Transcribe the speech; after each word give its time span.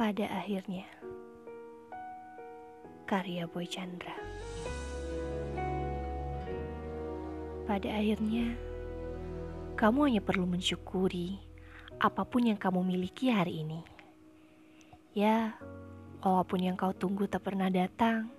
Pada 0.00 0.24
akhirnya, 0.32 0.88
karya 3.04 3.44
Boy 3.44 3.68
Chandra. 3.68 4.16
Pada 7.68 7.84
akhirnya, 7.84 8.56
kamu 9.76 10.08
hanya 10.08 10.24
perlu 10.24 10.48
mensyukuri 10.48 11.36
apa 12.00 12.24
pun 12.24 12.48
yang 12.48 12.56
kamu 12.56 12.80
miliki 12.80 13.28
hari 13.28 13.60
ini. 13.60 13.84
Ya, 15.12 15.52
walaupun 16.24 16.64
yang 16.64 16.80
kau 16.80 16.96
tunggu 16.96 17.28
tak 17.28 17.52
pernah 17.52 17.68
datang, 17.68 18.32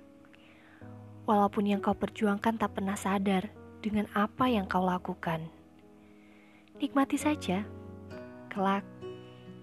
walaupun 1.29 1.69
yang 1.69 1.77
kau 1.77 1.93
perjuangkan 1.93 2.57
tak 2.57 2.73
pernah 2.73 2.97
sadar 2.97 3.53
dengan 3.85 4.09
apa 4.17 4.49
yang 4.49 4.65
kau 4.65 4.81
lakukan. 4.81 5.45
Nikmati 6.81 7.21
saja, 7.21 7.61
kelak 8.49 8.81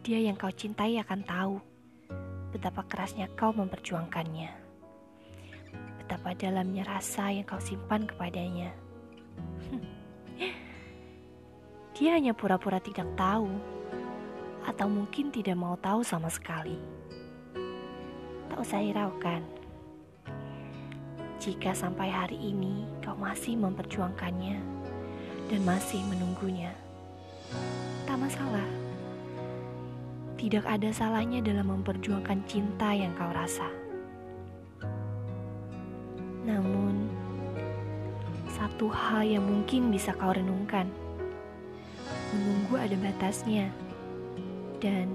dia 0.06 0.22
yang 0.22 0.38
kau 0.38 0.54
cintai 0.54 0.94
akan 1.02 1.26
tahu 1.26 1.58
betapa 2.58 2.82
kerasnya 2.90 3.30
kau 3.38 3.54
memperjuangkannya. 3.54 4.50
Betapa 6.02 6.34
dalamnya 6.34 6.82
rasa 6.82 7.30
yang 7.30 7.46
kau 7.46 7.62
simpan 7.62 8.02
kepadanya. 8.02 8.74
Dia 11.94 12.18
hanya 12.18 12.34
pura-pura 12.34 12.82
tidak 12.82 13.06
tahu, 13.14 13.46
atau 14.66 14.90
mungkin 14.90 15.30
tidak 15.30 15.54
mau 15.54 15.78
tahu 15.78 16.02
sama 16.02 16.26
sekali. 16.26 16.74
Tak 18.50 18.58
usah 18.58 18.82
hiraukan. 18.82 19.46
Jika 21.38 21.70
sampai 21.78 22.10
hari 22.10 22.42
ini 22.42 22.90
kau 23.06 23.14
masih 23.14 23.54
memperjuangkannya 23.54 24.58
dan 25.46 25.60
masih 25.62 26.02
menunggunya, 26.10 26.74
tak 28.02 28.18
masalah. 28.18 28.87
Tidak 30.38 30.62
ada 30.62 30.94
salahnya 30.94 31.42
dalam 31.42 31.66
memperjuangkan 31.66 32.46
cinta 32.46 32.94
yang 32.94 33.10
kau 33.18 33.26
rasa. 33.34 33.66
Namun, 36.46 37.10
satu 38.46 38.86
hal 38.86 39.26
yang 39.26 39.42
mungkin 39.42 39.90
bisa 39.90 40.14
kau 40.14 40.30
renungkan, 40.30 40.86
menunggu 42.30 42.78
ada 42.78 42.94
batasnya, 43.02 43.66
dan 44.78 45.10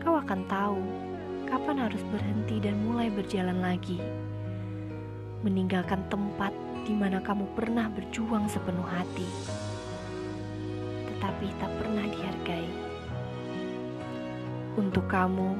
kau 0.00 0.16
akan 0.16 0.40
tahu 0.48 0.80
kapan 1.44 1.76
harus 1.76 2.00
berhenti 2.08 2.56
dan 2.56 2.72
mulai 2.88 3.12
berjalan 3.12 3.60
lagi, 3.60 4.00
meninggalkan 5.44 6.00
tempat 6.08 6.56
di 6.88 6.96
mana 6.96 7.20
kamu 7.20 7.44
pernah 7.52 7.84
berjuang 7.92 8.48
sepenuh 8.48 8.88
hati, 8.88 9.28
tetapi 11.04 11.52
tak 11.60 11.68
pernah 11.76 12.08
dihargai 12.08 12.89
untuk 14.78 15.06
kamu. 15.10 15.56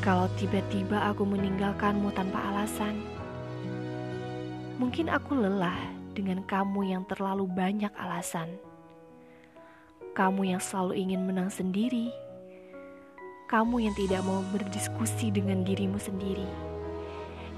Kalau 0.00 0.26
tiba-tiba 0.40 1.12
aku 1.12 1.22
meninggalkanmu 1.28 2.10
tanpa 2.16 2.40
alasan, 2.52 2.98
mungkin 4.80 5.12
aku 5.12 5.36
lelah 5.38 5.78
dengan 6.12 6.42
kamu 6.44 6.90
yang 6.92 7.02
terlalu 7.06 7.46
banyak 7.46 7.92
alasan. 7.94 8.48
Kamu 10.12 10.44
yang 10.44 10.60
selalu 10.60 11.00
ingin 11.08 11.24
menang 11.24 11.48
sendiri, 11.48 12.12
kamu 13.48 13.88
yang 13.88 13.94
tidak 13.96 14.20
mau 14.24 14.44
berdiskusi 14.52 15.32
dengan 15.32 15.64
dirimu 15.64 15.96
sendiri, 15.96 16.48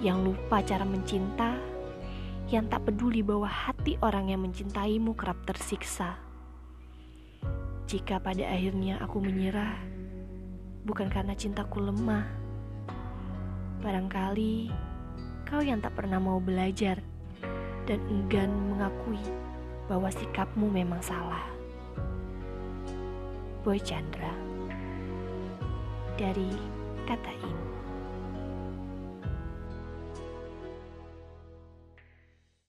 yang 0.03 0.23
lupa 0.23 0.63
cara 0.63 0.87
mencinta, 0.87 1.59
yang 2.53 2.69
tak 2.71 2.87
peduli 2.87 3.25
bahwa 3.25 3.49
hati 3.49 3.99
orang 4.05 4.31
yang 4.31 4.45
mencintaimu 4.45 5.17
kerap 5.17 5.39
tersiksa. 5.49 6.24
Jika 7.85 8.17
pada 8.17 8.49
akhirnya 8.49 8.97
aku 9.05 9.21
menyerah, 9.21 9.77
bukan 10.89 11.13
karena 11.13 11.37
cintaku 11.37 11.85
lemah. 11.85 12.25
Barangkali 13.85 14.73
kau 15.45 15.61
yang 15.61 15.85
tak 15.85 15.93
pernah 15.93 16.17
mau 16.17 16.41
belajar 16.41 17.05
dan 17.85 18.01
enggan 18.09 18.49
mengakui 18.73 19.21
bahwa 19.85 20.09
sikapmu 20.09 20.73
memang 20.73 21.05
salah. 21.05 21.45
Boy 23.61 23.77
Chandra 23.81 24.33
dari 26.17 26.49
Kata 27.05 27.33
Ini 27.37 27.84